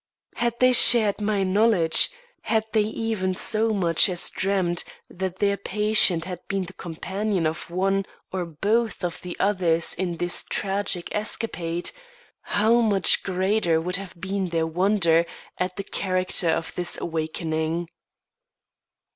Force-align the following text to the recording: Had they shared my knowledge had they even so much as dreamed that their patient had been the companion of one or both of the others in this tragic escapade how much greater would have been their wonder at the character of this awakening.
Had 0.37 0.55
they 0.59 0.73
shared 0.73 1.21
my 1.21 1.43
knowledge 1.43 2.09
had 2.45 2.65
they 2.73 2.81
even 2.81 3.35
so 3.35 3.69
much 3.69 4.09
as 4.09 4.31
dreamed 4.31 4.83
that 5.11 5.35
their 5.37 5.57
patient 5.57 6.25
had 6.25 6.39
been 6.47 6.63
the 6.63 6.73
companion 6.73 7.45
of 7.45 7.69
one 7.69 8.05
or 8.31 8.43
both 8.43 9.03
of 9.03 9.21
the 9.21 9.37
others 9.39 9.93
in 9.93 10.17
this 10.17 10.43
tragic 10.49 11.07
escapade 11.13 11.91
how 12.41 12.79
much 12.81 13.21
greater 13.21 13.79
would 13.79 13.97
have 13.97 14.19
been 14.19 14.47
their 14.47 14.65
wonder 14.65 15.23
at 15.59 15.75
the 15.75 15.83
character 15.83 16.49
of 16.49 16.73
this 16.73 16.97
awakening. 16.99 17.87